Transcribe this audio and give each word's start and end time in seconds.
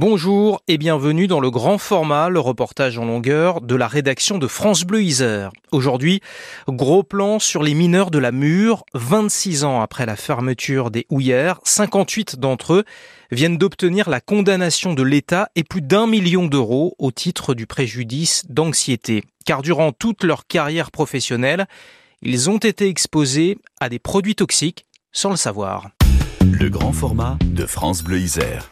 Bonjour 0.00 0.62
et 0.68 0.78
bienvenue 0.78 1.26
dans 1.26 1.40
le 1.40 1.50
grand 1.50 1.76
format, 1.76 2.28
le 2.28 2.38
reportage 2.38 2.98
en 2.98 3.04
longueur 3.04 3.60
de 3.60 3.74
la 3.74 3.88
rédaction 3.88 4.38
de 4.38 4.46
France 4.46 4.84
Bleu 4.84 5.02
Isère. 5.02 5.50
Aujourd'hui, 5.72 6.20
gros 6.68 7.02
plan 7.02 7.40
sur 7.40 7.64
les 7.64 7.74
mineurs 7.74 8.12
de 8.12 8.20
la 8.20 8.30
Mure. 8.30 8.84
26 8.94 9.64
ans 9.64 9.80
après 9.80 10.06
la 10.06 10.14
fermeture 10.14 10.92
des 10.92 11.04
houillères, 11.10 11.58
58 11.64 12.38
d'entre 12.38 12.74
eux 12.74 12.84
viennent 13.32 13.58
d'obtenir 13.58 14.08
la 14.08 14.20
condamnation 14.20 14.94
de 14.94 15.02
l'État 15.02 15.48
et 15.56 15.64
plus 15.64 15.82
d'un 15.82 16.06
million 16.06 16.46
d'euros 16.46 16.94
au 17.00 17.10
titre 17.10 17.54
du 17.54 17.66
préjudice 17.66 18.44
d'anxiété. 18.48 19.24
Car 19.46 19.62
durant 19.62 19.90
toute 19.90 20.22
leur 20.22 20.46
carrière 20.46 20.92
professionnelle, 20.92 21.66
ils 22.22 22.48
ont 22.48 22.58
été 22.58 22.86
exposés 22.86 23.58
à 23.80 23.88
des 23.88 23.98
produits 23.98 24.36
toxiques 24.36 24.86
sans 25.10 25.30
le 25.30 25.36
savoir. 25.36 25.88
Le 26.40 26.68
grand 26.68 26.92
format 26.92 27.36
de 27.46 27.66
France 27.66 28.04
Bleu 28.04 28.20
Isère. 28.20 28.70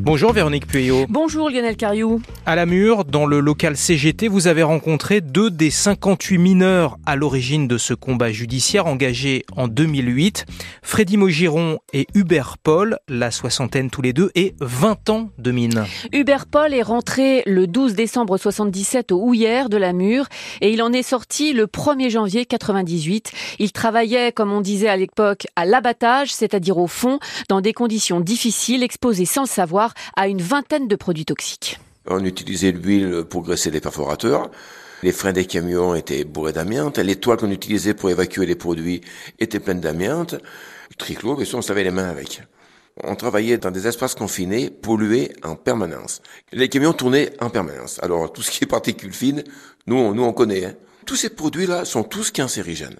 Bonjour 0.00 0.32
Véronique 0.32 0.66
Pueyo. 0.66 1.06
Bonjour 1.08 1.48
Lionel 1.50 1.76
Cariou. 1.76 2.20
À 2.44 2.56
la 2.56 2.66
Mure, 2.66 3.04
dans 3.04 3.26
le 3.26 3.40
local 3.40 3.76
CGT, 3.76 4.28
vous 4.28 4.46
avez 4.46 4.62
rencontré 4.62 5.20
deux 5.20 5.50
des 5.50 5.70
58 5.70 6.38
mineurs 6.38 6.98
à 7.06 7.16
l'origine 7.16 7.66
de 7.68 7.78
ce 7.78 7.94
combat 7.94 8.30
judiciaire 8.30 8.86
engagé 8.86 9.44
en 9.56 9.68
2008. 9.68 10.46
Freddy 10.82 11.16
Mogiron 11.16 11.78
et 11.92 12.06
Hubert 12.14 12.58
Paul, 12.58 12.98
la 13.08 13.30
soixantaine 13.30 13.90
tous 13.90 14.02
les 14.02 14.12
deux, 14.12 14.30
et 14.34 14.54
20 14.60 15.10
ans 15.10 15.30
de 15.38 15.50
mine. 15.50 15.84
Hubert 16.12 16.46
Paul 16.46 16.74
est 16.74 16.82
rentré 16.82 17.42
le 17.46 17.66
12 17.66 17.94
décembre 17.94 18.36
77 18.38 19.12
au 19.12 19.18
Houillères 19.18 19.68
de 19.68 19.76
la 19.76 19.92
Mure 19.92 20.26
et 20.60 20.70
il 20.70 20.82
en 20.82 20.92
est 20.92 21.02
sorti 21.02 21.52
le 21.52 21.66
1er 21.66 22.10
janvier 22.10 22.44
98. 22.44 23.32
Il 23.58 23.72
travaillait, 23.72 24.32
comme 24.32 24.52
on 24.52 24.60
disait 24.60 24.88
à 24.88 24.96
l'époque, 24.96 25.46
à 25.56 25.64
l'abattage, 25.64 26.32
c'est-à-dire 26.32 26.78
au 26.78 26.86
fond, 26.86 27.18
dans 27.48 27.60
des 27.60 27.72
conditions 27.72 28.20
difficiles, 28.20 28.82
exposé 28.82 29.24
sans 29.24 29.42
le 29.42 29.48
savoir 29.48 29.85
à 30.16 30.28
une 30.28 30.42
vingtaine 30.42 30.88
de 30.88 30.96
produits 30.96 31.24
toxiques. 31.24 31.78
On 32.08 32.24
utilisait 32.24 32.72
l'huile 32.72 33.24
pour 33.28 33.42
graisser 33.42 33.70
les 33.70 33.80
perforateurs. 33.80 34.50
Les 35.02 35.12
freins 35.12 35.32
des 35.32 35.44
camions 35.44 35.94
étaient 35.94 36.24
bourrés 36.24 36.52
d'amiante. 36.52 36.98
Les 36.98 37.16
toiles 37.16 37.38
qu'on 37.38 37.50
utilisait 37.50 37.94
pour 37.94 38.10
évacuer 38.10 38.46
les 38.46 38.54
produits 38.54 39.02
étaient 39.38 39.60
pleines 39.60 39.80
d'amiante. 39.80 40.34
Le 40.34 40.96
triclot, 40.96 41.36
bien 41.36 41.44
sûr, 41.44 41.58
on 41.58 41.62
se 41.62 41.68
lavait 41.68 41.84
les 41.84 41.90
mains 41.90 42.08
avec. 42.08 42.42
On 43.04 43.14
travaillait 43.14 43.58
dans 43.58 43.70
des 43.70 43.86
espaces 43.86 44.14
confinés, 44.14 44.70
pollués 44.70 45.32
en 45.42 45.54
permanence. 45.54 46.22
Les 46.52 46.70
camions 46.70 46.94
tournaient 46.94 47.32
en 47.40 47.50
permanence. 47.50 48.00
Alors, 48.02 48.32
tout 48.32 48.40
ce 48.40 48.50
qui 48.50 48.64
est 48.64 48.66
particules 48.66 49.12
fines, 49.12 49.44
nous, 49.86 49.96
on, 49.96 50.14
nous, 50.14 50.22
on 50.22 50.32
connaît. 50.32 50.64
Hein. 50.64 50.74
Tous 51.04 51.16
ces 51.16 51.28
produits-là 51.28 51.84
sont 51.84 52.04
tous 52.04 52.30
cancérigènes. 52.30 52.98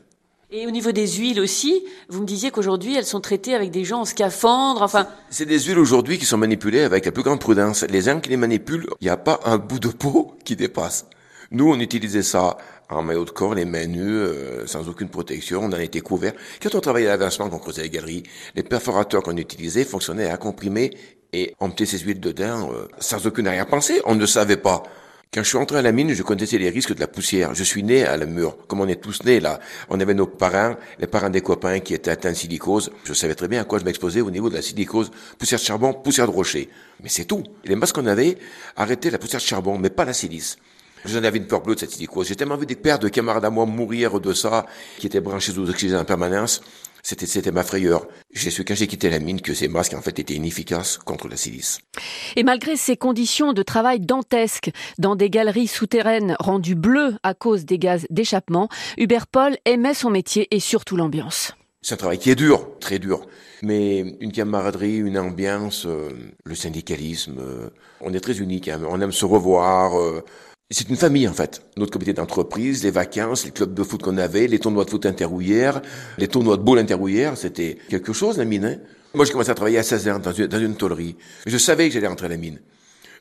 Et 0.52 0.64
au 0.64 0.70
niveau 0.70 0.92
des 0.92 1.08
huiles 1.08 1.41
aussi, 1.41 1.84
vous 2.08 2.20
me 2.20 2.27
disiez 2.27 2.52
qu'aujourd'hui 2.52 2.94
elles 2.94 3.05
sont 3.05 3.20
traitées 3.20 3.55
avec 3.55 3.72
des 3.72 3.84
gens 3.84 4.02
en 4.02 4.05
scaphandre, 4.05 4.80
enfin. 4.80 5.08
C'est 5.28 5.44
des 5.44 5.58
huiles 5.58 5.78
aujourd'hui 5.78 6.19
qui 6.19 6.25
sont 6.25 6.38
manipulées 6.38 6.83
avec 6.83 7.05
la 7.05 7.11
plus 7.11 7.25
grande 7.25 7.41
prudence. 7.41 7.84
Les 7.88 8.08
uns 8.08 8.20
qui 8.20 8.30
les 8.30 8.36
manipulent, 8.36 8.86
il 9.00 9.05
n'y 9.05 9.11
a 9.11 9.16
pas 9.16 9.41
un 9.44 9.58
bout 9.58 9.80
de 9.80 9.88
peau 9.88 10.36
qui 10.44 10.55
dépasse. 10.55 11.06
Nous, 11.50 11.69
on 11.69 11.80
utilisait 11.80 12.22
ça 12.22 12.58
en 12.88 13.03
maillot 13.03 13.25
de 13.25 13.30
corps, 13.30 13.56
les 13.56 13.64
mains 13.64 13.86
nues, 13.86 14.00
euh, 14.00 14.66
sans 14.69 14.88
aucune 14.88 15.08
protection, 15.08 15.62
on 15.64 15.72
en 15.72 15.78
était 15.80 16.00
couverts. 16.00 16.34
Quand 16.62 16.77
on 16.77 16.81
travaillait 16.81 17.08
à 17.08 17.16
l'avancement, 17.16 17.48
qu'on 17.48 17.58
creusait 17.58 17.83
les 17.83 17.91
galeries, 17.91 18.22
les 18.55 18.62
perforateurs 18.62 19.25
qu'on 19.25 19.36
utilisait 19.36 19.84
fonctionnaient 19.84 20.31
à 20.31 20.36
comprimer 20.36 20.91
et 21.33 21.55
on 21.58 21.69
mettait 21.69 21.86
ces 21.86 21.98
huiles 21.98 22.20
dedans 22.20 22.70
euh, 22.72 22.86
sans 23.00 23.27
aucune 23.27 23.48
arrière-pensée. 23.48 24.00
On 24.05 24.14
ne 24.14 24.27
savait 24.27 24.56
pas. 24.56 24.84
Quand 25.37 25.42
je 25.42 25.48
suis 25.48 25.59
entré 25.59 25.77
à 25.77 25.83
la 25.83 25.92
mine, 25.92 26.15
je 26.15 26.23
connaissais 26.23 26.56
les 26.56 26.70
risques 26.70 26.95
de 26.95 27.01
la 27.01 27.06
poussière. 27.06 27.55
Je 27.55 27.62
suis 27.62 27.83
né 27.83 28.06
à 28.06 28.17
la 28.17 28.25
mur, 28.25 28.56
comme 28.69 28.81
on 28.81 28.89
est 28.89 28.97
tous 28.97 29.23
nés 29.23 29.39
là. 29.39 29.61
On 29.91 30.01
avait 30.01 30.15
nos 30.15 30.27
parents, 30.27 30.77
les 30.98 31.06
parents 31.06 31.28
des 31.28 31.43
copains 31.43 31.81
qui 31.81 31.93
étaient 31.93 32.11
atteints 32.11 32.31
de 32.31 32.37
silicose. 32.37 32.91
Je 33.05 33.12
savais 33.12 33.34
très 33.34 33.47
bien 33.47 33.61
à 33.61 33.65
quoi 33.65 33.78
je 33.78 33.84
m'exposais 33.84 34.23
au 34.23 34.31
niveau 34.31 34.48
de 34.48 34.55
la 34.55 34.62
silicose, 34.62 35.11
poussière 35.39 35.61
de 35.61 35.65
charbon, 35.67 35.93
poussière 35.93 36.27
de 36.27 36.33
rocher. 36.33 36.70
Mais 37.03 37.11
c'est 37.11 37.27
tout. 37.27 37.43
Les 37.67 37.77
masques 37.77 37.97
qu'on 37.97 38.06
avait 38.06 38.39
arrêtaient 38.77 39.11
la 39.11 39.19
poussière 39.19 39.43
de 39.43 39.47
charbon, 39.47 39.77
mais 39.77 39.91
pas 39.91 40.06
la 40.06 40.15
silice. 40.15 40.56
J'en 41.05 41.23
avais 41.23 41.37
une 41.37 41.47
peur 41.47 41.61
bleue 41.61 41.75
de 41.75 41.81
cette 41.81 41.91
silicose. 41.91 42.28
J'ai 42.28 42.37
tellement 42.37 42.56
vu 42.56 42.65
des 42.65 42.75
pères 42.75 42.98
de 42.98 43.09
camarades 43.09 43.45
à 43.45 43.50
moi 43.50 43.67
mourir 43.67 44.19
de 44.19 44.33
ça, 44.33 44.65
qui 44.97 45.06
étaient 45.06 45.21
branchés 45.21 45.53
sous 45.53 45.69
oxygène 45.69 45.99
en 45.99 46.06
permanence. 46.06 46.62
C'était, 47.09 47.27
c'était 47.27 47.53
ma 47.53 47.62
frayeur. 47.62 48.09
J'ai 48.33 48.50
su 48.50 48.65
quand 48.65 48.75
j'ai 48.75 48.89
quitté 48.89 49.09
la 49.11 49.21
mine 49.21 49.41
que 49.41 49.55
ces 49.55 49.69
masques, 49.69 49.94
en 49.94 50.03
fait, 50.03 50.19
étaient 50.19 50.34
inefficaces 50.34 50.99
contre 50.99 51.28
la 51.28 51.37
silice. 51.37 51.78
Et 52.34 52.43
malgré 52.43 52.75
ces 52.75 52.97
conditions 52.97 53.53
de 53.53 53.62
travail 53.62 54.00
dantesques, 54.00 54.72
dans 54.99 55.15
des 55.15 55.31
galeries 55.31 55.69
souterraines 55.69 56.34
rendues 56.41 56.75
bleues 56.75 57.15
à 57.22 57.33
cause 57.33 57.65
des 57.65 57.78
gaz 57.78 58.09
d'échappement, 58.11 58.69
Hubert 58.99 59.28
Paul 59.28 59.56
aimait 59.66 59.95
son 59.95 60.11
métier 60.11 60.49
et 60.50 60.59
surtout 60.59 60.97
l'ambiance. 60.97 61.53
C'est 61.81 61.95
un 61.95 61.99
travail 61.99 62.19
qui 62.19 62.31
est 62.31 62.34
dur, 62.34 62.77
très 62.81 62.99
dur. 62.99 63.25
Mais 63.62 64.00
une 64.00 64.33
camaraderie, 64.33 64.97
une 64.97 65.16
ambiance, 65.16 65.87
euh, 65.87 66.11
le 66.43 66.56
syndicalisme, 66.56 67.39
euh, 67.39 67.71
on 68.00 68.15
est 68.15 68.21
très 68.21 68.41
unique. 68.41 68.66
Hein. 68.66 68.81
On 68.89 69.00
aime 69.00 69.12
se 69.12 69.25
revoir. 69.25 69.97
Euh, 69.97 70.25
c'est 70.71 70.88
une 70.88 70.97
famille 70.97 71.28
en 71.28 71.32
fait. 71.32 71.62
Notre 71.77 71.93
comité 71.93 72.12
d'entreprise, 72.12 72.82
les 72.82 72.91
vacances, 72.91 73.44
les 73.44 73.53
clubs 73.53 73.72
de 73.72 73.82
foot 73.82 74.03
qu'on 74.03 74.19
avait, 74.19 74.47
les 74.49 74.59
tournois 74.59 74.84
de 74.84 74.91
foot 74.91 75.06
interouillères, 75.06 75.81
les 76.19 76.28
tournois 76.28 76.56
de 76.56 76.62
boule 76.62 76.78
interouillères, 76.78 77.37
c'était 77.37 77.78
quelque 77.88 78.12
chose 78.12 78.38
la 78.38 78.44
mine. 78.44 78.65
Hein. 78.65 78.78
Moi, 79.15 79.25
j'ai 79.25 79.32
commencé 79.32 79.50
à 79.50 79.54
travailler 79.54 79.78
à 79.78 79.82
16 79.82 80.09
ans 80.09 80.19
dans 80.19 80.32
une, 80.32 80.47
dans 80.47 80.59
une. 80.59 80.77
Je 81.47 81.59
savais 81.59 81.88
que 81.88 81.94
j'allais 81.94 82.09
rentrer 82.09 82.27
à 82.27 82.31
la 82.31 82.37
mine. 82.37 82.59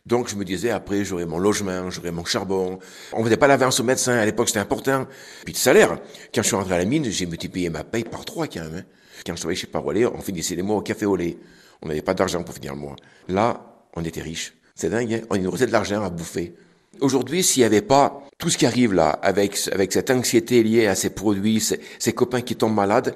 Donc 0.05 0.27
je 0.29 0.35
me 0.35 0.45
disais 0.45 0.69
après 0.69 1.03
j'aurais 1.03 1.25
mon 1.25 1.39
logement, 1.39 1.89
j'aurais 1.89 2.11
mon 2.11 2.25
charbon. 2.25 2.79
On 3.13 3.23
faisait 3.23 3.37
pas 3.37 3.47
l'avance 3.47 3.79
au 3.79 3.83
médecin 3.83 4.13
à 4.13 4.25
l'époque 4.25 4.49
c'était 4.49 4.59
important. 4.59 5.07
Puis 5.43 5.53
le 5.53 5.57
salaire. 5.59 5.97
Quand 6.33 6.43
je 6.43 6.47
suis 6.47 6.55
rentré 6.55 6.75
à 6.75 6.77
la 6.77 6.85
mine, 6.85 7.05
j'ai 7.05 7.25
multiplié 7.25 7.69
ma 7.69 7.83
paye 7.83 8.03
par 8.03 8.23
trois 8.23 8.47
quand 8.47 8.61
même. 8.61 8.75
Hein. 8.75 8.83
Quand 9.25 9.33
je 9.33 9.39
travaillais 9.39 9.59
chez 9.59 9.67
Parolais, 9.67 10.05
on 10.05 10.21
finissait 10.21 10.55
les 10.55 10.61
mois 10.61 10.77
au 10.77 10.81
café 10.81 11.05
au 11.07 11.15
lait. 11.15 11.37
On 11.81 11.87
n'avait 11.87 12.03
pas 12.03 12.13
d'argent 12.13 12.43
pour 12.43 12.53
finir 12.53 12.75
le 12.75 12.81
mois. 12.81 12.95
Là, 13.27 13.61
on 13.95 14.03
était 14.03 14.21
riches. 14.21 14.53
C'est 14.75 14.89
dingue, 14.89 15.13
hein 15.13 15.21
on 15.29 15.37
nous 15.37 15.49
restait 15.49 15.67
de 15.67 15.71
l'argent 15.71 16.03
à 16.03 16.09
bouffer. 16.09 16.53
Aujourd'hui, 17.01 17.43
s'il 17.43 17.61
n'y 17.61 17.65
avait 17.65 17.81
pas 17.81 18.23
tout 18.37 18.49
ce 18.49 18.57
qui 18.57 18.65
arrive 18.65 18.93
là, 18.93 19.09
avec, 19.21 19.57
avec 19.71 19.93
cette 19.93 20.09
anxiété 20.09 20.63
liée 20.63 20.87
à 20.87 20.95
ces 20.95 21.09
produits, 21.09 21.61
ces, 21.61 22.13
copains 22.13 22.41
qui 22.41 22.55
tombent 22.55 22.75
malades, 22.75 23.15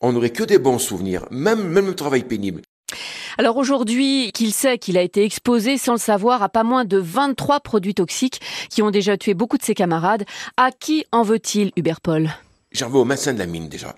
on 0.00 0.12
n'aurait 0.12 0.30
que 0.30 0.44
des 0.44 0.58
bons 0.58 0.78
souvenirs, 0.78 1.26
même, 1.30 1.68
même 1.68 1.86
le 1.86 1.94
travail 1.94 2.24
pénible. 2.24 2.62
Alors 3.38 3.56
aujourd'hui, 3.56 4.30
qu'il 4.32 4.52
sait 4.52 4.78
qu'il 4.78 4.98
a 4.98 5.02
été 5.02 5.24
exposé 5.24 5.78
sans 5.78 5.92
le 5.92 5.98
savoir 5.98 6.42
à 6.42 6.48
pas 6.48 6.64
moins 6.64 6.84
de 6.84 6.98
23 6.98 7.60
produits 7.60 7.94
toxiques 7.94 8.40
qui 8.68 8.82
ont 8.82 8.90
déjà 8.90 9.16
tué 9.16 9.34
beaucoup 9.34 9.56
de 9.56 9.62
ses 9.62 9.74
camarades, 9.74 10.24
à 10.56 10.70
qui 10.70 11.06
en 11.12 11.22
veut-il, 11.22 11.72
Hubert 11.76 12.00
Paul? 12.00 12.30
J'en 12.72 12.88
veux 12.88 12.98
au 12.98 13.04
médecin 13.04 13.32
de 13.32 13.38
la 13.38 13.46
mine 13.46 13.68
déjà. 13.68 13.96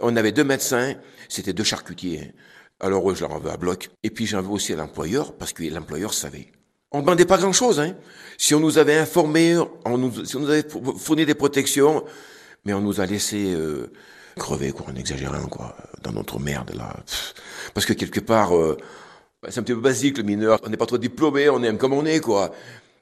On 0.00 0.16
avait 0.16 0.32
deux 0.32 0.44
médecins, 0.44 0.94
c'était 1.28 1.52
deux 1.52 1.64
charcutiers. 1.64 2.32
Alors 2.80 3.10
eux, 3.10 3.14
je 3.14 3.20
leur 3.20 3.32
en 3.32 3.38
veux 3.38 3.50
à 3.50 3.56
bloc. 3.56 3.90
Et 4.02 4.10
puis 4.10 4.26
j'en 4.26 4.42
veux 4.42 4.50
aussi 4.50 4.72
à 4.72 4.76
l'employeur, 4.76 5.36
parce 5.36 5.52
que 5.52 5.62
l'employeur 5.62 6.12
savait. 6.12 6.48
On 6.94 6.98
ne 6.98 7.02
demandait 7.02 7.24
pas 7.24 7.38
grand-chose. 7.38 7.80
Hein. 7.80 7.96
Si 8.38 8.54
on 8.54 8.60
nous 8.60 8.78
avait 8.78 8.96
informé, 8.96 9.58
on 9.84 9.98
nous, 9.98 10.24
si 10.24 10.36
on 10.36 10.40
nous 10.40 10.48
avait 10.48 10.64
fourni 10.96 11.26
des 11.26 11.34
protections, 11.34 12.04
mais 12.64 12.72
on 12.72 12.80
nous 12.80 13.00
a 13.00 13.06
laissé 13.06 13.52
euh, 13.52 13.90
crever, 14.36 14.70
quoi, 14.70 14.86
en 14.92 14.94
exagérant, 14.94 15.44
quoi, 15.48 15.74
dans 16.04 16.12
notre 16.12 16.38
merde, 16.38 16.70
là. 16.72 16.94
Parce 17.74 17.84
que 17.84 17.94
quelque 17.94 18.20
part, 18.20 18.56
euh, 18.56 18.78
bah, 19.42 19.48
c'est 19.50 19.58
un 19.58 19.64
petit 19.64 19.74
peu 19.74 19.80
basique, 19.80 20.18
le 20.18 20.22
mineur. 20.22 20.60
On 20.64 20.68
n'est 20.68 20.76
pas 20.76 20.86
trop 20.86 20.96
diplômé, 20.96 21.48
on 21.48 21.64
aime 21.64 21.78
comme 21.78 21.94
on 21.94 22.06
est, 22.06 22.20
quoi. 22.20 22.52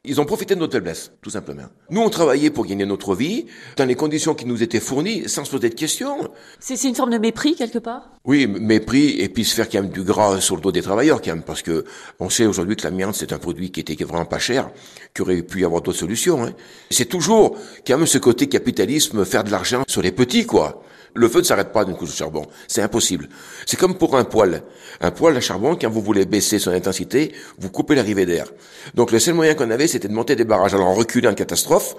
Ils 0.05 0.21
ont 0.21 0.25
profité 0.25 0.57
de 0.57 0.59
notre 0.59 0.73
faiblesse, 0.73 1.13
tout 1.23 1.31
simplement. 1.31 1.63
Nous, 1.89 2.01
on 2.01 2.11
travaillait 2.11 2.51
pour 2.51 2.67
gagner 2.67 2.85
notre 2.85 3.15
vie, 3.15 3.47
dans 3.77 3.85
les 3.85 3.95
conditions 3.95 4.35
qui 4.35 4.47
nous 4.47 4.61
étaient 4.61 4.81
fournies, 4.81 5.29
sans 5.29 5.45
se 5.45 5.53
poser 5.53 5.69
de 5.69 5.77
questions. 5.77 6.29
C'est 6.59 6.83
une 6.83 6.97
forme 6.97 7.11
de 7.11 7.19
mépris, 7.19 7.55
quelque 7.55 7.79
part? 7.79 8.11
Oui, 8.25 8.49
mépris, 8.49 9.21
et 9.21 9.29
puis 9.29 9.45
se 9.45 9.55
faire 9.55 9.69
quand 9.69 9.81
même 9.81 9.93
du 9.93 10.03
gras 10.03 10.41
sur 10.41 10.57
le 10.57 10.61
dos 10.61 10.73
des 10.73 10.83
travailleurs, 10.83 11.23
quand 11.23 11.31
même, 11.31 11.45
parce 11.45 11.63
que 11.63 11.85
on 12.19 12.31
sait 12.31 12.47
aujourd'hui 12.47 12.75
que 12.75 12.83
l'amiante, 12.83 13.15
c'est 13.15 13.33
un 13.33 13.39
produit 13.39 13.71
qui 13.71 13.79
était 13.79 13.95
vraiment 14.03 14.25
pas 14.25 14.41
cher, 14.41 14.73
qu'il 15.15 15.23
aurait 15.23 15.43
pu 15.43 15.61
y 15.61 15.65
avoir 15.65 15.83
d'autres 15.83 15.99
solutions. 15.99 16.43
Hein. 16.47 16.53
C'est 16.91 17.09
toujours, 17.09 17.57
quand 17.87 17.97
même, 17.97 18.09
ce 18.09 18.19
côté 18.19 18.49
capitalisme, 18.49 19.25
faire 19.25 19.45
de 19.45 19.53
l'argent 19.53 19.85
sur 19.87 20.03
les 20.03 20.11
petits, 20.11 20.47
quoi. 20.47 20.83
Le 21.15 21.29
feu 21.29 21.41
ne 21.41 21.45
s'arrête 21.45 21.73
pas 21.73 21.85
d'une 21.85 21.97
couche 21.97 22.11
de 22.11 22.17
charbon. 22.17 22.47
C'est 22.69 22.83
impossible. 22.83 23.29
C'est 23.67 23.79
comme 23.79 23.99
pour 23.99 24.17
un 24.17 24.25
poêle. 24.25 24.63
Un 25.01 25.11
poêle 25.11 25.37
à 25.37 25.41
charbon, 25.41 25.77
quand 25.77 25.91
vous 25.91 26.01
voulez 26.01 26.25
baisser 26.25 26.59
son 26.59 26.71
intensité, 26.71 27.33
vous 27.59 27.71
coupez 27.71 27.95
l'arrivée 27.95 28.25
d'air. 28.25 28.47
Donc 28.95 29.13
le 29.13 29.19
seul 29.19 29.35
moyen 29.35 29.55
qu'on 29.55 29.71
avait, 29.71 29.89
c'était 29.89 30.09
de 30.09 30.15
monter 30.15 30.37
des 30.37 30.45
barrages. 30.45 30.75
Alors 30.75 30.89
on 30.89 30.95
reculait 30.95 31.29
en 31.29 31.35
catastrophe, 31.35 31.97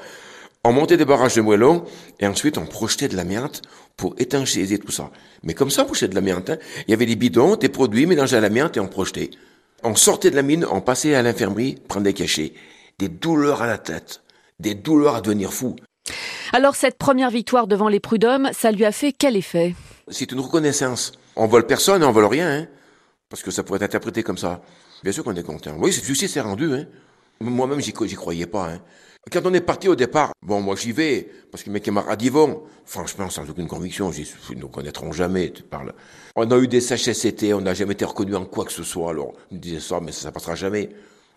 on 0.63 0.71
montait 0.71 0.97
des 0.97 1.05
barrages 1.05 1.35
de 1.35 1.41
moellons, 1.41 1.83
et 2.19 2.27
ensuite 2.27 2.57
on 2.57 2.65
projetait 2.65 3.07
de 3.07 3.15
l'amiante 3.15 3.61
pour 3.97 4.15
étanchéiser 4.17 4.79
tout 4.79 4.91
ça. 4.91 5.11
Mais 5.43 5.53
comme 5.53 5.69
ça, 5.69 5.83
on 5.83 5.85
projetait 5.85 6.07
de 6.07 6.15
l'amiante. 6.15 6.49
Hein. 6.49 6.57
Il 6.87 6.91
y 6.91 6.93
avait 6.93 7.05
des 7.05 7.15
bidons, 7.15 7.55
des 7.55 7.69
produits 7.69 8.05
mélangés 8.05 8.37
à 8.37 8.41
l'amiante, 8.41 8.77
et 8.77 8.79
on 8.79 8.87
projetait. 8.87 9.29
On 9.83 9.95
sortait 9.95 10.31
de 10.31 10.35
la 10.37 10.41
mine, 10.41 10.65
on 10.71 10.79
passait 10.79 11.13
à 11.15 11.21
l'infirmerie, 11.21 11.75
prendre 11.87 12.05
des 12.05 12.13
cachets. 12.13 12.53
Des 12.97 13.09
douleurs 13.09 13.61
à 13.61 13.67
la 13.67 13.77
tête. 13.77 14.21
Des 14.59 14.73
douleurs 14.73 15.15
à 15.15 15.21
devenir 15.21 15.51
fou. 15.53 15.75
Alors 16.55 16.75
cette 16.75 16.99
première 16.99 17.31
victoire 17.31 17.65
devant 17.65 17.87
les 17.87 17.99
prud'hommes, 17.99 18.51
ça 18.53 18.71
lui 18.71 18.85
a 18.85 18.91
fait 18.91 19.11
quel 19.11 19.35
effet? 19.35 19.73
C'est 20.07 20.31
une 20.31 20.39
reconnaissance. 20.39 21.13
On 21.35 21.47
vole 21.47 21.65
personne, 21.65 22.03
on 22.03 22.11
vole 22.11 22.25
rien, 22.25 22.59
hein, 22.59 22.67
parce 23.27 23.41
que 23.41 23.49
ça 23.49 23.63
pourrait 23.63 23.77
être 23.77 23.85
interprété 23.85 24.21
comme 24.21 24.37
ça. 24.37 24.61
Bien 25.01 25.11
sûr 25.11 25.23
qu'on 25.23 25.33
est 25.33 25.41
content. 25.41 25.75
Oui, 25.79 25.91
c'est 25.91 26.05
justice 26.05 26.37
est 26.37 26.41
rendu. 26.41 26.71
Hein. 26.71 26.85
Moi-même, 27.41 27.81
j'y 27.81 27.91
croyais 27.91 28.45
pas. 28.45 28.69
Hein. 28.69 28.81
Quand 29.31 29.41
on 29.45 29.53
est 29.55 29.61
parti 29.61 29.87
au 29.87 29.95
départ, 29.95 30.31
bon, 30.43 30.61
moi 30.61 30.75
j'y 30.75 30.91
vais, 30.91 31.27
parce 31.51 31.63
que 31.63 31.71
mes 31.71 31.81
camarades 31.81 32.21
y 32.21 32.29
vont. 32.29 32.61
Franchement, 32.85 33.31
sans 33.31 33.49
aucune 33.49 33.67
conviction, 33.67 34.11
ils 34.11 34.59
ne 34.59 34.65
connaîtront 34.65 35.11
jamais, 35.11 35.51
tu 35.51 35.63
parles. 35.63 35.91
On 36.35 36.51
a 36.51 36.57
eu 36.59 36.67
des 36.67 36.81
CHSCT, 36.81 37.51
on 37.55 37.61
n'a 37.61 37.73
jamais 37.73 37.93
été 37.93 38.05
reconnu 38.05 38.35
en 38.35 38.45
quoi 38.45 38.65
que 38.65 38.71
ce 38.71 38.83
soit, 38.83 39.09
alors 39.09 39.33
on 39.51 39.55
disait 39.55 39.79
ça, 39.79 39.99
mais 39.99 40.11
ça, 40.11 40.21
ça 40.21 40.31
passera 40.31 40.53
jamais. 40.53 40.91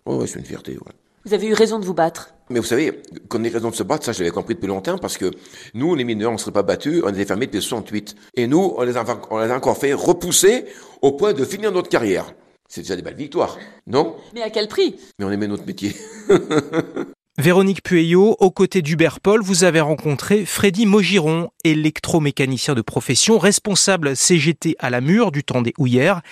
Oh, 0.04 0.26
c'est 0.26 0.40
une 0.40 0.44
fierté. 0.44 0.78
Vous 1.26 1.34
avez 1.34 1.48
eu 1.48 1.54
raison 1.54 1.80
de 1.80 1.84
vous 1.84 1.92
battre. 1.92 2.34
Mais 2.50 2.60
vous 2.60 2.66
savez, 2.66 3.02
qu'on 3.28 3.42
ait 3.42 3.48
raison 3.48 3.70
de 3.70 3.74
se 3.74 3.82
battre, 3.82 4.04
ça 4.04 4.12
je 4.12 4.20
l'avais 4.20 4.30
compris 4.30 4.54
depuis 4.54 4.68
longtemps, 4.68 4.96
parce 4.96 5.18
que 5.18 5.32
nous, 5.74 5.96
les 5.96 6.04
mineurs, 6.04 6.30
on 6.30 6.34
ne 6.34 6.38
serait 6.38 6.52
pas 6.52 6.62
battus, 6.62 7.02
on 7.04 7.08
était 7.08 7.24
fermés 7.24 7.46
depuis 7.46 7.60
68. 7.60 8.14
Et 8.36 8.46
nous, 8.46 8.74
on 8.76 8.82
les, 8.82 8.96
a, 8.96 9.04
on 9.30 9.40
les 9.40 9.50
a 9.50 9.56
encore 9.56 9.76
fait 9.76 9.92
repousser 9.92 10.66
au 11.02 11.12
point 11.12 11.32
de 11.32 11.44
finir 11.44 11.72
notre 11.72 11.88
carrière. 11.88 12.32
C'est 12.68 12.82
déjà 12.82 12.94
des 12.94 13.02
belles 13.02 13.16
victoires, 13.16 13.58
non? 13.88 14.14
Mais 14.34 14.42
à 14.42 14.50
quel 14.50 14.68
prix? 14.68 14.96
Mais 15.18 15.24
on 15.24 15.30
aimait 15.32 15.48
notre 15.48 15.66
métier. 15.66 15.96
Véronique 17.38 17.82
Pueyo, 17.82 18.34
aux 18.40 18.50
côtés 18.50 18.80
d'Hubert 18.80 19.20
Paul, 19.20 19.42
vous 19.42 19.64
avez 19.64 19.82
rencontré 19.82 20.46
Freddy 20.46 20.86
Mogiron, 20.86 21.50
électromécanicien 21.64 22.74
de 22.74 22.80
profession, 22.80 23.36
responsable 23.36 24.16
CGT 24.16 24.74
à 24.78 24.88
la 24.88 25.02
mur 25.02 25.32
du 25.32 25.44
temps 25.44 25.60
des 25.60 25.74
houillères, 25.76 26.22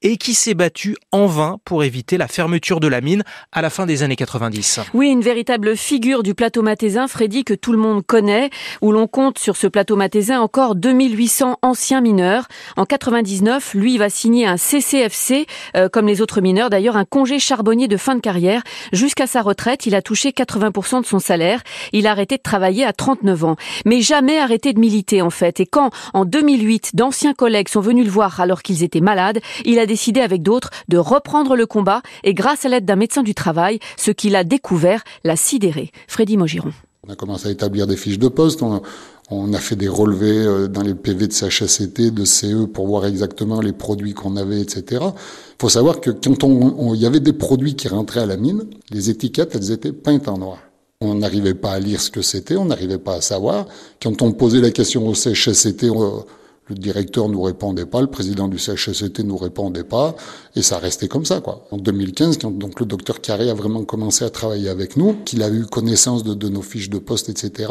et 0.00 0.16
qui 0.16 0.32
s'est 0.32 0.54
battu 0.54 0.96
en 1.12 1.26
vain 1.26 1.58
pour 1.66 1.84
éviter 1.84 2.16
la 2.16 2.28
fermeture 2.28 2.80
de 2.80 2.88
la 2.88 3.02
mine 3.02 3.24
à 3.52 3.60
la 3.60 3.68
fin 3.68 3.84
des 3.84 4.02
années 4.02 4.16
90. 4.16 4.80
Oui, 4.94 5.10
une 5.10 5.20
véritable 5.20 5.76
figure 5.76 6.22
du 6.22 6.34
plateau 6.34 6.62
mathésin, 6.62 7.08
Freddy, 7.08 7.44
que 7.44 7.52
tout 7.52 7.72
le 7.72 7.78
monde 7.78 8.04
connaît, 8.06 8.48
où 8.80 8.90
l'on 8.90 9.06
compte 9.06 9.38
sur 9.38 9.58
ce 9.58 9.66
plateau 9.66 9.96
mathésin 9.96 10.40
encore 10.40 10.76
2800 10.76 11.58
anciens 11.60 12.00
mineurs. 12.00 12.48
En 12.78 12.86
99, 12.86 13.74
lui 13.74 13.98
va 13.98 14.08
signer 14.08 14.46
un 14.46 14.56
CCFC, 14.56 15.46
euh, 15.76 15.90
comme 15.90 16.06
les 16.06 16.22
autres 16.22 16.40
mineurs 16.40 16.70
d'ailleurs, 16.70 16.96
un 16.96 17.04
congé 17.04 17.38
charbonnier 17.38 17.86
de 17.86 17.98
fin 17.98 18.14
de 18.14 18.20
carrière. 18.20 18.62
Jusqu'à 18.94 19.26
sa 19.26 19.42
retraite, 19.42 19.84
il 19.84 19.94
a 19.94 20.00
touché 20.00 20.32
80% 20.58 21.02
de 21.02 21.06
son 21.06 21.18
salaire. 21.18 21.62
Il 21.92 22.06
a 22.06 22.10
arrêté 22.10 22.36
de 22.36 22.42
travailler 22.42 22.84
à 22.84 22.92
39 22.92 23.44
ans. 23.44 23.56
Mais 23.84 24.00
jamais 24.00 24.38
arrêté 24.38 24.72
de 24.72 24.80
militer, 24.80 25.22
en 25.22 25.30
fait. 25.30 25.60
Et 25.60 25.66
quand, 25.66 25.90
en 26.12 26.24
2008, 26.24 26.90
d'anciens 26.94 27.34
collègues 27.34 27.68
sont 27.68 27.80
venus 27.80 28.04
le 28.04 28.10
voir 28.10 28.40
alors 28.40 28.62
qu'ils 28.62 28.82
étaient 28.82 29.00
malades, 29.00 29.40
il 29.64 29.78
a 29.78 29.86
décidé 29.86 30.20
avec 30.20 30.42
d'autres 30.42 30.70
de 30.88 30.98
reprendre 30.98 31.56
le 31.56 31.66
combat 31.66 32.02
et 32.22 32.34
grâce 32.34 32.64
à 32.64 32.68
l'aide 32.68 32.84
d'un 32.84 32.96
médecin 32.96 33.22
du 33.22 33.34
travail, 33.34 33.78
ce 33.96 34.10
qu'il 34.10 34.36
a 34.36 34.44
découvert 34.44 35.04
l'a 35.24 35.36
sidéré. 35.36 35.90
Freddy 36.08 36.36
Mogiron. 36.36 36.72
On 37.06 37.12
a 37.12 37.16
commencé 37.16 37.48
à 37.48 37.50
établir 37.50 37.86
des 37.86 37.96
fiches 37.96 38.18
de 38.18 38.28
poste. 38.28 38.62
On, 38.62 39.52
a 39.52 39.58
fait 39.58 39.76
des 39.76 39.88
relevés 39.88 40.38
euh, 40.38 40.68
dans 40.68 40.82
les 40.82 40.94
PV 40.94 41.28
de 41.28 41.32
CHSCT, 41.32 42.10
de 42.10 42.24
CE 42.24 42.64
pour 42.64 42.86
voir 42.86 43.04
exactement 43.04 43.60
les 43.60 43.72
produits 43.72 44.14
qu'on 44.14 44.36
avait, 44.36 44.60
etc. 44.60 45.02
Il 45.02 45.60
faut 45.60 45.68
savoir 45.68 46.00
que 46.00 46.10
quand 46.10 46.44
on, 46.44 46.94
il 46.94 47.00
y 47.00 47.06
avait 47.06 47.20
des 47.20 47.32
produits 47.32 47.74
qui 47.74 47.88
rentraient 47.88 48.20
à 48.20 48.26
la 48.26 48.36
mine, 48.36 48.64
les 48.90 49.10
étiquettes, 49.10 49.54
elles 49.54 49.70
étaient 49.70 49.92
peintes 49.92 50.28
en 50.28 50.38
noir. 50.38 50.58
On 51.00 51.14
n'arrivait 51.16 51.54
pas 51.54 51.72
à 51.72 51.78
lire 51.78 52.00
ce 52.00 52.10
que 52.10 52.22
c'était, 52.22 52.56
on 52.56 52.66
n'arrivait 52.66 52.98
pas 52.98 53.16
à 53.16 53.20
savoir. 53.20 53.66
Quand 54.02 54.22
on 54.22 54.32
posait 54.32 54.60
la 54.60 54.70
question 54.70 55.06
au 55.06 55.14
CHSCT, 55.14 55.90
le 56.68 56.74
directeur 56.76 57.28
nous 57.28 57.42
répondait 57.42 57.84
pas, 57.84 58.00
le 58.00 58.06
président 58.06 58.48
du 58.48 58.58
CHSCT 58.58 59.20
nous 59.20 59.36
répondait 59.36 59.84
pas, 59.84 60.14
et 60.56 60.62
ça 60.62 60.78
restait 60.78 61.08
comme 61.08 61.24
ça, 61.24 61.40
quoi. 61.40 61.66
En 61.70 61.76
2015, 61.76 62.38
quand 62.38 62.50
donc 62.50 62.80
le 62.80 62.86
docteur 62.86 63.20
Carré 63.20 63.50
a 63.50 63.54
vraiment 63.54 63.84
commencé 63.84 64.24
à 64.24 64.30
travailler 64.30 64.70
avec 64.70 64.96
nous, 64.96 65.14
qu'il 65.24 65.42
a 65.42 65.50
eu 65.50 65.66
connaissance 65.66 66.24
de, 66.24 66.48
nos 66.48 66.62
fiches 66.62 66.90
de 66.90 66.98
poste, 66.98 67.28
etc., 67.28 67.70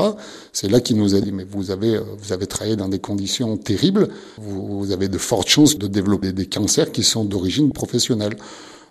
c'est 0.52 0.70
là 0.70 0.80
qu'il 0.80 0.98
nous 0.98 1.16
a 1.16 1.22
dit, 1.22 1.32
mais 1.32 1.46
vous 1.46 1.72
avez, 1.72 1.98
vous 1.98 2.34
avez 2.34 2.46
travaillé 2.46 2.76
dans 2.76 2.90
des 2.90 3.00
conditions 3.00 3.58
terribles, 3.58 4.10
vous 4.38 4.92
avez 4.92 5.08
de 5.08 5.18
fortes 5.18 5.50
chances 5.50 5.78
de 5.78 5.88
développer 5.88 6.32
des 6.32 6.46
cancers 6.46 6.92
qui 6.92 7.04
sont 7.04 7.26
d'origine 7.26 7.72
professionnelle. 7.72 8.36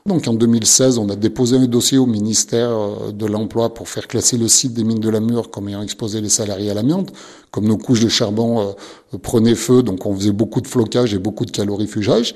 Donc 0.05 0.27
en 0.27 0.35
2016, 0.35 0.99
on 0.99 1.09
a 1.11 1.17
déposé 1.17 1.57
un 1.57 1.67
dossier 1.67 1.97
au 1.97 2.07
ministère 2.07 2.71
euh, 2.71 3.13
de 3.13 3.25
l'Emploi 3.27 3.73
pour 3.73 3.89
faire 3.89 4.09
classer 4.09 4.37
le 4.37 4.49
site 4.49 4.75
des 4.75 4.83
mines 4.83 4.99
de 4.99 5.09
la 5.09 5.21
Mure 5.21 5.51
comme 5.51 5.69
ayant 5.69 5.83
exposé 5.83 6.21
les 6.21 6.29
salariés 6.29 6.71
à 6.71 6.75
l'amiante. 6.75 7.13
Comme 7.53 7.67
nos 7.67 7.79
couches 7.79 8.01
de 8.01 8.09
charbon 8.09 8.75
euh, 9.15 9.19
prenaient 9.19 9.55
feu, 9.55 9.85
donc 9.85 10.05
on 10.05 10.15
faisait 10.17 10.33
beaucoup 10.33 10.61
de 10.61 10.67
flocage 10.67 11.15
et 11.15 11.19
beaucoup 11.19 11.45
de 11.45 11.53
calorifugage. 11.53 12.35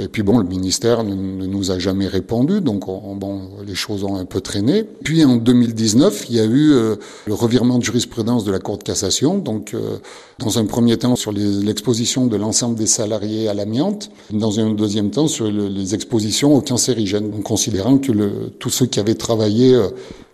Et 0.00 0.08
puis 0.08 0.22
bon, 0.22 0.38
le 0.38 0.46
ministère 0.46 1.02
ne, 1.02 1.14
nous 1.14 1.70
a 1.70 1.78
jamais 1.78 2.06
répondu, 2.06 2.60
donc 2.60 2.86
bon, 2.86 3.50
les 3.66 3.74
choses 3.74 4.04
ont 4.04 4.16
un 4.16 4.24
peu 4.24 4.40
traîné. 4.40 4.84
Puis 5.02 5.24
en 5.24 5.36
2019, 5.36 6.26
il 6.28 6.36
y 6.36 6.40
a 6.40 6.44
eu 6.44 6.72
euh, 6.72 6.96
le 7.26 7.34
revirement 7.34 7.78
de 7.78 7.84
jurisprudence 7.84 8.44
de 8.44 8.52
la 8.52 8.60
Cour 8.60 8.78
de 8.78 8.84
cassation, 8.84 9.38
donc 9.38 9.74
euh, 9.74 9.98
dans 10.38 10.58
un 10.58 10.66
premier 10.66 10.96
temps 10.96 11.16
sur 11.16 11.32
l'exposition 11.32 12.26
de 12.26 12.36
l'ensemble 12.36 12.76
des 12.76 12.86
salariés 12.86 13.48
à 13.48 13.54
l'amiante, 13.54 14.10
dans 14.30 14.60
un 14.60 14.70
deuxième 14.70 15.10
temps 15.10 15.26
sur 15.26 15.50
les 15.50 15.94
expositions 15.94 16.54
aux 16.54 16.62
cancérigènes, 16.62 17.42
considérant 17.42 17.98
que 17.98 18.12
le, 18.12 18.52
tous 18.58 18.70
ceux 18.70 18.86
qui 18.86 19.00
avaient 19.00 19.14
travaillé 19.14 19.74
euh, 19.74 19.88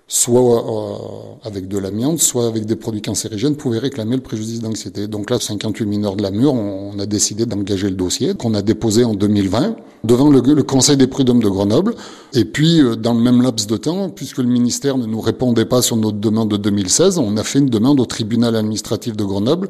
soit 0.06 0.40
euh, 0.40 0.96
avec 1.44 1.66
de 1.66 1.78
l'amiante, 1.78 2.18
soit 2.18 2.46
avec 2.46 2.66
des 2.66 2.76
produits 2.76 3.00
cancérigènes, 3.00 3.56
pouvaient 3.56 3.78
réclamer 3.78 4.16
le 4.16 4.22
préjudice 4.22 4.60
d'anxiété. 4.60 5.08
Donc 5.08 5.30
là, 5.30 5.38
58 5.40 5.86
mineurs 5.86 6.16
de 6.16 6.22
la 6.22 6.30
mur, 6.30 6.52
on, 6.52 6.98
a 6.98 7.06
décidé 7.06 7.46
d'engager 7.46 7.88
le 7.88 7.96
dossier 7.96 8.34
qu'on 8.34 8.54
a 8.54 8.62
déposé 8.62 9.04
en 9.04 9.14
2020 9.14 9.76
devant 10.04 10.28
le, 10.30 10.62
Conseil 10.62 10.96
des 10.96 11.06
prud'hommes 11.06 11.42
de 11.42 11.48
Grenoble. 11.48 11.94
Et 12.34 12.44
puis, 12.44 12.80
euh, 12.80 12.96
dans 12.96 13.14
le 13.14 13.20
même 13.20 13.40
laps 13.40 13.66
de 13.66 13.76
temps, 13.76 14.10
puisque 14.10 14.38
le 14.38 14.44
ministère 14.44 14.98
ne 14.98 15.06
nous 15.06 15.20
répondait 15.20 15.64
pas 15.64 15.80
sur 15.80 15.96
notre 15.96 16.18
demande 16.18 16.50
de 16.50 16.56
2016, 16.58 17.18
on 17.18 17.36
a 17.36 17.42
fait 17.42 17.58
une 17.58 17.70
demande 17.70 17.98
au 17.98 18.06
tribunal 18.06 18.56
administratif 18.56 19.16
de 19.16 19.24
Grenoble 19.24 19.68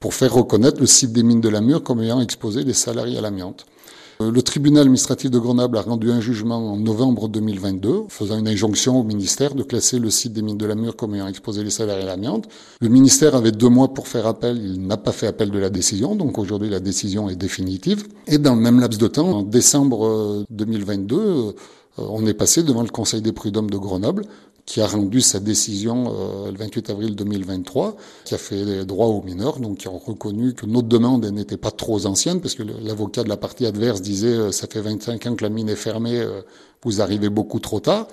pour 0.00 0.14
faire 0.14 0.32
reconnaître 0.32 0.80
le 0.80 0.86
site 0.86 1.12
des 1.12 1.22
mines 1.22 1.40
de 1.40 1.48
la 1.48 1.60
mur 1.60 1.82
comme 1.82 2.00
ayant 2.02 2.20
exposé 2.20 2.64
des 2.64 2.72
salariés 2.72 3.18
à 3.18 3.20
l'amiante. 3.20 3.66
Euh, 4.20 4.32
le 4.32 4.42
tribunal 4.42 4.82
administratif 4.82 5.30
de 5.30 5.38
Grenoble 5.38 5.78
a 5.78 5.82
rendu 5.82 6.10
un 6.10 6.20
jugement 6.20 6.72
en 6.72 6.76
novembre 6.76 7.28
2022, 7.28 8.04
faisant 8.08 8.36
une 8.36 8.48
injonction 8.48 8.98
au 8.98 9.04
ministère 9.04 9.54
de 9.54 9.62
classer 9.62 10.00
le 10.00 10.10
site 10.10 10.32
des 10.32 10.42
mines 10.42 10.58
de 10.58 10.66
la 10.66 10.74
Mure 10.74 10.96
comme 10.96 11.14
ayant 11.14 11.28
exposé 11.28 11.62
les 11.62 11.70
salariés 11.70 12.02
à 12.02 12.06
l'amiante. 12.06 12.48
Le 12.80 12.88
ministère 12.88 13.36
avait 13.36 13.52
deux 13.52 13.68
mois 13.68 13.94
pour 13.94 14.08
faire 14.08 14.26
appel, 14.26 14.58
il 14.58 14.84
n'a 14.84 14.96
pas 14.96 15.12
fait 15.12 15.28
appel 15.28 15.50
de 15.50 15.58
la 15.58 15.70
décision, 15.70 16.16
donc 16.16 16.36
aujourd'hui 16.38 16.68
la 16.68 16.80
décision 16.80 17.30
est 17.30 17.36
définitive. 17.36 18.08
Et 18.26 18.38
dans 18.38 18.56
le 18.56 18.60
même 18.60 18.80
laps 18.80 18.98
de 18.98 19.06
temps, 19.06 19.28
en 19.28 19.42
décembre 19.42 20.44
2022, 20.50 21.16
euh, 21.16 21.52
on 21.96 22.26
est 22.26 22.34
passé 22.34 22.64
devant 22.64 22.82
le 22.82 22.88
Conseil 22.88 23.22
des 23.22 23.32
prud'hommes 23.32 23.70
de 23.70 23.78
Grenoble 23.78 24.24
qui 24.68 24.82
a 24.82 24.86
rendu 24.86 25.22
sa 25.22 25.40
décision 25.40 26.12
euh, 26.14 26.50
le 26.50 26.58
28 26.58 26.90
avril 26.90 27.16
2023, 27.16 27.96
qui 28.26 28.34
a 28.34 28.38
fait 28.38 28.84
droit 28.84 29.06
aux 29.06 29.22
mineurs, 29.22 29.60
donc 29.60 29.78
qui 29.78 29.88
a 29.88 29.90
reconnu 29.90 30.52
que 30.52 30.66
notre 30.66 30.88
demande 30.88 31.24
n'était 31.24 31.56
pas 31.56 31.70
trop 31.70 32.04
ancienne, 32.04 32.42
parce 32.42 32.54
que 32.54 32.62
l'avocat 32.62 33.24
de 33.24 33.30
la 33.30 33.38
partie 33.38 33.64
adverse 33.64 34.02
disait 34.02 34.26
euh, 34.26 34.52
ça 34.52 34.66
fait 34.66 34.82
25 34.82 35.24
ans 35.24 35.36
que 35.36 35.42
la 35.42 35.48
mine 35.48 35.70
est 35.70 35.74
fermée, 35.74 36.20
euh, 36.20 36.42
vous 36.82 37.00
arrivez 37.00 37.30
beaucoup 37.30 37.60
trop 37.60 37.80
tard. 37.80 38.08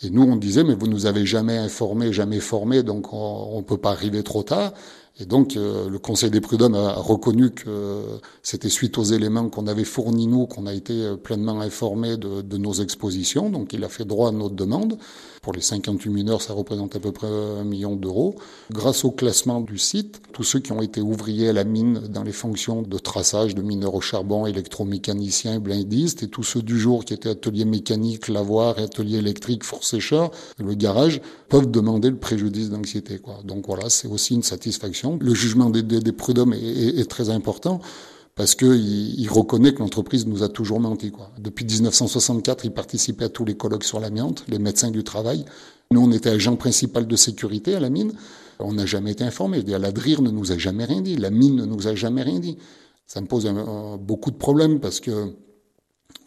Et 0.00 0.10
nous, 0.10 0.22
on 0.22 0.36
disait, 0.36 0.62
mais 0.62 0.74
vous 0.74 0.86
nous 0.86 1.06
avez 1.06 1.26
jamais 1.26 1.58
informé, 1.58 2.12
jamais 2.12 2.38
formé, 2.38 2.84
donc 2.84 3.12
on 3.12 3.56
ne 3.56 3.64
peut 3.64 3.78
pas 3.78 3.90
arriver 3.90 4.22
trop 4.22 4.44
tard. 4.44 4.74
Et 5.18 5.24
donc, 5.24 5.56
euh, 5.56 5.88
le 5.88 5.98
Conseil 5.98 6.30
des 6.30 6.42
prud'hommes 6.42 6.74
a 6.74 6.92
reconnu 6.94 7.50
que 7.50 8.02
c'était 8.42 8.68
suite 8.68 8.98
aux 8.98 9.04
éléments 9.04 9.48
qu'on 9.48 9.66
avait 9.66 9.84
fournis 9.84 10.26
nous 10.26 10.46
qu'on 10.46 10.66
a 10.66 10.74
été 10.74 10.92
euh, 10.92 11.16
pleinement 11.16 11.60
informés 11.60 12.18
de, 12.18 12.42
de, 12.42 12.58
nos 12.58 12.74
expositions. 12.74 13.48
Donc, 13.48 13.72
il 13.72 13.82
a 13.82 13.88
fait 13.88 14.04
droit 14.04 14.28
à 14.28 14.32
notre 14.32 14.54
demande. 14.54 14.98
Pour 15.40 15.54
les 15.54 15.62
58 15.62 16.10
mineurs, 16.10 16.42
ça 16.42 16.52
représente 16.52 16.96
à 16.96 17.00
peu 17.00 17.12
près 17.12 17.28
un 17.28 17.64
million 17.64 17.96
d'euros. 17.96 18.34
Grâce 18.72 19.04
au 19.04 19.10
classement 19.10 19.60
du 19.60 19.78
site, 19.78 20.20
tous 20.32 20.42
ceux 20.42 20.58
qui 20.58 20.72
ont 20.72 20.82
été 20.82 21.00
ouvriers 21.00 21.50
à 21.50 21.52
la 21.52 21.64
mine 21.64 22.00
dans 22.08 22.24
les 22.24 22.32
fonctions 22.32 22.82
de 22.82 22.98
traçage 22.98 23.54
de 23.54 23.62
mineurs 23.62 23.94
au 23.94 24.00
charbon, 24.00 24.46
électromécaniciens, 24.46 25.60
blindistes, 25.60 26.24
et 26.24 26.28
tous 26.28 26.42
ceux 26.42 26.62
du 26.62 26.78
jour 26.78 27.04
qui 27.04 27.14
étaient 27.14 27.30
atelier 27.30 27.64
mécanique, 27.64 28.28
lavoir, 28.28 28.78
atelier 28.78 29.18
électrique, 29.18 29.62
four-sécheur, 29.62 30.30
le 30.58 30.74
garage, 30.74 31.20
peuvent 31.48 31.70
demander 31.70 32.10
le 32.10 32.18
préjudice 32.18 32.68
d'anxiété. 32.68 33.20
Donc 33.44 33.66
voilà, 33.68 33.88
c'est 33.88 34.08
aussi 34.08 34.34
une 34.34 34.42
satisfaction. 34.42 35.05
Le 35.20 35.34
jugement 35.34 35.70
des, 35.70 36.12
prud'hommes 36.12 36.54
est, 36.54 37.08
très 37.08 37.30
important 37.30 37.80
parce 38.34 38.54
qu'il 38.54 39.18
il 39.18 39.28
reconnaît 39.28 39.72
que 39.72 39.78
l'entreprise 39.78 40.26
nous 40.26 40.42
a 40.42 40.48
toujours 40.48 40.80
menti. 40.80 41.12
Depuis 41.38 41.64
1964, 41.64 42.64
il 42.64 42.72
participait 42.72 43.24
à 43.24 43.28
tous 43.28 43.44
les 43.44 43.56
colloques 43.56 43.84
sur 43.84 44.00
l'amiante, 44.00 44.44
les 44.48 44.58
médecins 44.58 44.90
du 44.90 45.04
travail. 45.04 45.44
Nous, 45.90 46.00
on 46.00 46.10
était 46.12 46.30
agent 46.30 46.56
principal 46.56 47.06
de 47.06 47.16
sécurité 47.16 47.74
à 47.74 47.80
la 47.80 47.90
mine. 47.90 48.12
On 48.58 48.72
n'a 48.72 48.86
jamais 48.86 49.12
été 49.12 49.24
informé. 49.24 49.62
La 49.62 49.92
DRIR 49.92 50.22
ne 50.22 50.30
nous 50.30 50.52
a 50.52 50.58
jamais 50.58 50.84
rien 50.84 51.00
dit. 51.00 51.16
La 51.16 51.30
mine 51.30 51.56
ne 51.56 51.64
nous 51.64 51.88
a 51.88 51.94
jamais 51.94 52.22
rien 52.22 52.40
dit. 52.40 52.58
Ça 53.06 53.20
me 53.20 53.26
pose 53.26 53.48
beaucoup 54.00 54.30
de 54.30 54.36
problèmes 54.36 54.80
parce 54.80 55.00
que 55.00 55.32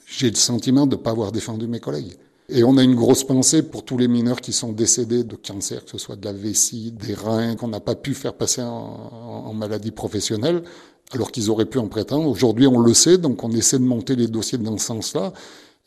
j'ai 0.08 0.30
le 0.30 0.36
sentiment 0.36 0.88
de 0.88 0.96
ne 0.96 1.02
pas 1.02 1.12
avoir 1.12 1.32
défendu 1.32 1.68
mes 1.68 1.80
collègues. 1.80 2.16
Et 2.52 2.64
on 2.64 2.78
a 2.78 2.84
une 2.84 2.96
grosse 2.96 3.24
pensée 3.24 3.62
pour 3.62 3.86
tous 3.86 3.98
les 3.98 4.08
mineurs 4.08 4.42
qui 4.42 4.54
sont 4.54 4.72
décédés 4.72 5.24
de 5.24 5.36
cancer, 5.36 5.86
que 5.86 5.92
ce 5.92 5.98
soit 6.00 6.16
de 6.16 6.26
la 6.26 6.34
vessie, 6.34 6.92
des 6.92 7.14
reins, 7.14 7.56
qu'on 7.56 7.68
n'a 7.68 7.80
pas 7.80 7.96
pu 7.96 8.16
faire 8.16 8.34
passer 8.34 8.62
en, 8.64 9.54
maladie 9.54 9.92
professionnelle, 9.92 10.64
alors 11.12 11.32
qu'ils 11.32 11.52
auraient 11.52 11.66
pu 11.66 11.78
en 11.78 11.88
prétendre. 11.88 12.28
Aujourd'hui, 12.28 12.66
on 12.66 12.80
le 12.80 12.94
sait, 12.94 13.18
donc 13.20 13.44
on 13.44 13.52
essaie 13.52 13.78
de 13.78 13.84
monter 13.84 14.16
les 14.16 14.28
dossiers 14.28 14.58
dans 14.58 14.78
ce 14.78 14.86
sens-là. 14.86 15.34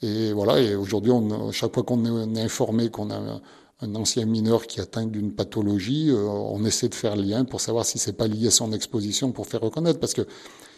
Et 0.02 0.32
voilà, 0.32 0.60
et 0.60 0.76
aujourd'hui, 0.76 1.12
chaque 1.50 1.74
fois 1.74 1.82
qu'on 1.82 2.34
est 2.34 2.40
informé 2.42 2.90
qu'on 2.90 3.10
a 3.10 3.40
un 3.80 3.94
ancien 3.96 4.24
mineur 4.26 4.66
qui 4.66 4.80
atteint 4.80 5.06
d'une 5.06 5.32
pathologie, 5.32 6.10
euh, 6.10 6.24
on 6.26 6.64
essaie 6.64 6.88
de 6.88 6.94
faire 6.94 7.16
lien 7.16 7.44
pour 7.44 7.60
savoir 7.60 7.84
si 7.84 7.98
c'est 7.98 8.12
pas 8.12 8.28
lié 8.28 8.46
à 8.46 8.50
son 8.52 8.72
exposition 8.72 9.32
pour 9.32 9.46
faire 9.48 9.60
reconnaître. 9.60 9.98
Parce 9.98 10.14
que 10.14 10.22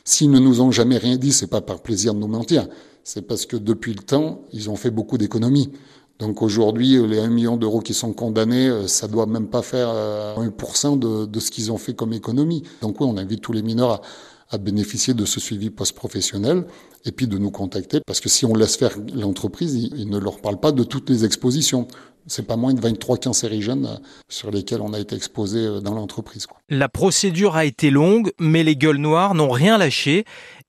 s'ils 0.04 0.30
ne 0.30 0.38
nous 0.38 0.60
ont 0.60 0.70
jamais 0.70 0.98
rien 0.98 1.16
dit, 1.16 1.32
c'est 1.32 1.46
pas 1.46 1.60
par 1.60 1.80
plaisir 1.80 2.14
de 2.14 2.18
nous 2.18 2.28
mentir. 2.28 2.68
C'est 3.02 3.22
parce 3.22 3.46
que 3.46 3.56
depuis 3.56 3.92
le 3.92 4.02
temps, 4.02 4.42
ils 4.52 4.70
ont 4.70 4.76
fait 4.76 4.90
beaucoup 4.90 5.18
d'économies. 5.18 5.72
Donc 6.18 6.42
aujourd'hui, 6.42 7.04
les 7.06 7.18
1 7.18 7.28
million 7.28 7.56
d'euros 7.56 7.80
qui 7.80 7.92
sont 7.92 8.12
condamnés, 8.12 8.68
euh, 8.68 8.86
ça 8.86 9.08
doit 9.08 9.26
même 9.26 9.48
pas 9.48 9.62
faire 9.62 9.88
1% 9.88 10.98
de, 10.98 11.26
de 11.26 11.40
ce 11.40 11.50
qu'ils 11.50 11.72
ont 11.72 11.78
fait 11.78 11.94
comme 11.94 12.12
économie. 12.12 12.62
Donc 12.82 13.00
oui, 13.00 13.06
on 13.10 13.16
invite 13.16 13.40
tous 13.40 13.52
les 13.52 13.62
mineurs 13.62 14.00
à, 14.50 14.58
bénéficier 14.58 15.14
de 15.14 15.24
ce 15.24 15.40
suivi 15.40 15.70
post-professionnel 15.70 16.64
et 17.04 17.10
puis 17.10 17.26
de 17.26 17.36
nous 17.38 17.50
contacter 17.50 17.98
parce 18.06 18.20
que 18.20 18.28
si 18.28 18.46
on 18.46 18.54
laisse 18.54 18.76
faire 18.76 18.96
l'entreprise, 19.12 19.74
il, 19.74 20.08
ne 20.08 20.16
leur 20.16 20.40
parle 20.40 20.60
pas 20.60 20.70
de 20.70 20.84
toutes 20.84 21.10
les 21.10 21.24
expositions. 21.24 21.88
C'est 22.26 22.46
pas 22.46 22.56
moins 22.56 22.72
de 22.74 22.80
23 22.80 23.18
cancérigènes 23.18 23.86
euh, 23.86 23.96
sur 24.28 24.50
lesquels 24.50 24.80
on 24.80 24.92
a 24.92 24.98
été 24.98 25.14
exposé 25.14 25.58
euh, 25.58 25.80
dans 25.80 25.94
l'entreprise. 25.94 26.46
La 26.68 26.88
procédure 26.88 27.56
a 27.56 27.64
été 27.64 27.90
longue, 27.90 28.32
mais 28.38 28.62
les 28.62 28.76
gueules 28.76 28.98
noires 28.98 29.34
n'ont 29.34 29.50
rien 29.50 29.78
lâché 29.78 30.24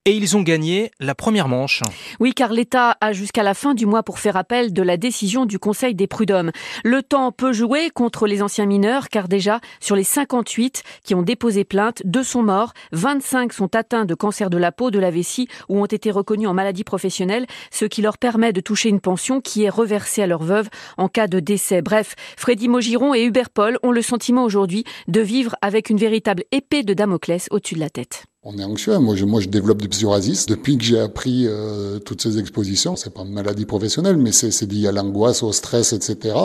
et 0.05 0.11
ils 0.11 0.37
ont 0.37 0.43
gagné 0.43 0.91
la 0.99 1.15
première 1.15 1.47
manche. 1.47 1.81
Oui, 2.19 2.33
car 2.33 2.53
l'État 2.53 2.95
a 3.01 3.11
jusqu'à 3.11 3.41
la 3.41 3.55
fin 3.55 3.73
du 3.73 3.87
mois 3.87 4.03
pour 4.03 4.19
faire 4.19 4.37
appel 4.37 4.71
de 4.71 4.83
la 4.83 4.97
décision 4.97 5.45
du 5.45 5.57
Conseil 5.57 5.95
des 5.95 6.05
prud'hommes. 6.05 6.51
Le 6.83 7.01
temps 7.01 7.31
peut 7.31 7.53
jouer 7.53 7.89
contre 7.89 8.27
les 8.27 8.43
anciens 8.43 8.67
mineurs, 8.67 9.09
car 9.09 9.27
déjà, 9.27 9.59
sur 9.79 9.95
les 9.95 10.03
58 10.03 10.83
qui 11.03 11.15
ont 11.15 11.23
déposé 11.23 11.63
plainte, 11.63 12.03
deux 12.05 12.23
sont 12.23 12.43
morts, 12.43 12.73
25 12.91 13.51
sont 13.51 13.75
atteints 13.75 14.05
de 14.05 14.13
cancer 14.13 14.51
de 14.51 14.57
la 14.57 14.71
peau, 14.71 14.91
de 14.91 14.99
la 14.99 15.09
vessie 15.09 15.47
ou 15.69 15.81
ont 15.81 15.85
été 15.85 16.11
reconnus 16.11 16.47
en 16.47 16.53
maladie 16.53 16.83
professionnelle, 16.83 17.47
ce 17.71 17.85
qui 17.85 18.03
leur 18.03 18.19
permet 18.19 18.53
de 18.53 18.61
toucher 18.61 18.89
une 18.89 19.01
pension 19.01 19.41
qui 19.41 19.63
est 19.63 19.69
reversée 19.69 20.21
à 20.21 20.27
leur 20.27 20.43
veuve 20.43 20.69
en 20.97 21.09
cas 21.09 21.27
de 21.27 21.39
décès. 21.39 21.81
Bref, 21.81 22.13
Freddy 22.37 22.67
Mogiron 22.67 23.15
et 23.15 23.23
Hubert 23.23 23.49
Paul 23.49 23.79
ont 23.81 23.91
le 23.91 24.03
sentiment 24.03 24.43
aujourd'hui 24.43 24.83
de 25.07 25.21
vivre 25.21 25.55
avec 25.63 25.89
une 25.89 25.97
véritable 25.97 26.43
épée 26.51 26.83
de 26.83 26.93
Damoclès 26.93 27.47
au-dessus 27.49 27.75
de 27.75 27.79
la 27.79 27.89
tête. 27.89 28.25
On 28.47 28.59
est 28.59 28.63
anxieux. 28.63 28.99
Moi, 28.99 29.15
je, 29.15 29.25
moi, 29.25 29.41
je 29.41 29.49
développe 29.49 29.81
du 29.81 29.89
psoriasis. 29.89 30.45
Depuis 30.45 30.77
que 30.77 30.83
j'ai 30.83 30.99
appris 30.99 31.47
euh, 31.47 31.97
toutes 31.97 32.21
ces 32.21 32.37
expositions, 32.37 32.95
c'est 32.95 33.11
pas 33.11 33.23
une 33.23 33.33
maladie 33.33 33.65
professionnelle, 33.65 34.17
mais 34.17 34.31
c'est 34.31 34.71
lié 34.71 34.87
à 34.87 34.91
l'angoisse, 34.91 35.41
au 35.41 35.51
stress, 35.51 35.93
etc. 35.93 36.35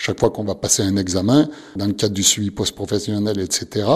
Chaque 0.00 0.18
fois 0.18 0.30
qu'on 0.30 0.42
va 0.42 0.56
passer 0.56 0.82
un 0.82 0.96
examen, 0.96 1.48
dans 1.76 1.86
le 1.86 1.92
cadre 1.92 2.14
du 2.14 2.24
suivi 2.24 2.50
post-professionnel, 2.50 3.38
etc., 3.38 3.86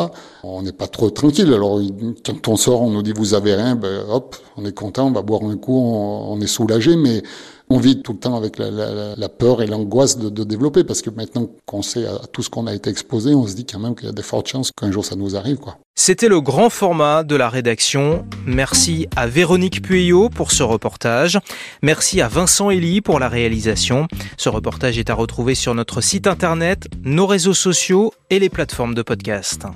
on 0.44 0.62
n'est 0.62 0.72
pas 0.72 0.86
trop 0.86 1.10
tranquille. 1.10 1.52
Alors, 1.52 1.80
quand 2.24 2.46
on 2.46 2.56
sort, 2.56 2.80
on 2.80 2.90
nous 2.90 3.02
dit 3.02 3.12
vous 3.12 3.34
avez 3.34 3.56
rien, 3.56 3.74
ben 3.74 4.04
hop, 4.08 4.36
on 4.56 4.64
est 4.64 4.72
content, 4.72 5.08
on 5.08 5.12
va 5.12 5.22
boire 5.22 5.42
un 5.42 5.56
coup, 5.56 5.76
on, 5.76 6.32
on 6.32 6.40
est 6.40 6.46
soulagé, 6.46 6.94
mais 6.94 7.24
on 7.72 7.78
vit 7.78 8.02
tout 8.02 8.12
le 8.12 8.18
temps 8.18 8.36
avec 8.36 8.58
la, 8.58 9.28
peur 9.28 9.62
et 9.62 9.66
l'angoisse 9.66 10.18
de, 10.18 10.44
développer, 10.44 10.84
parce 10.84 11.00
que 11.00 11.10
maintenant 11.10 11.48
qu'on 11.64 11.82
sait 11.82 12.06
à 12.06 12.18
tout 12.30 12.42
ce 12.42 12.50
qu'on 12.50 12.66
a 12.66 12.74
été 12.74 12.90
exposé, 12.90 13.34
on 13.34 13.46
se 13.46 13.54
dit 13.54 13.64
quand 13.64 13.78
même 13.78 13.94
qu'il 13.94 14.06
y 14.06 14.08
a 14.10 14.12
de 14.12 14.22
fortes 14.22 14.48
chances 14.48 14.70
qu'un 14.72 14.92
jour 14.92 15.04
ça 15.04 15.16
nous 15.16 15.36
arrive. 15.36 15.58
C'était 15.94 16.28
le 16.28 16.40
grand 16.40 16.70
format 16.70 17.22
de 17.22 17.36
la 17.36 17.48
rédaction. 17.48 18.26
Merci 18.46 19.06
à 19.16 19.26
Véronique 19.26 19.82
Pueyo 19.82 20.28
pour 20.28 20.52
ce 20.52 20.62
reportage. 20.62 21.38
Merci 21.82 22.20
à 22.20 22.28
Vincent 22.28 22.70
Elie 22.70 23.00
pour 23.00 23.18
la 23.18 23.28
réalisation. 23.28 24.06
Ce 24.36 24.48
reportage 24.48 24.98
est 24.98 25.10
à 25.10 25.14
retrouver 25.14 25.54
sur 25.54 25.74
notre 25.74 26.00
site 26.00 26.26
internet, 26.26 26.88
nos 27.04 27.26
réseaux 27.26 27.54
sociaux 27.54 28.12
et 28.30 28.38
les 28.38 28.48
plateformes 28.48 28.94
de 28.94 29.02
podcast. 29.02 29.66